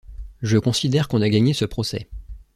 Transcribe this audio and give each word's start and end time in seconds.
Je 0.41 0.57
considère 0.57 1.07
qu'on 1.07 1.21
a 1.21 1.29
gagné 1.29 1.53
ce 1.53 1.63
procès. 1.63 2.09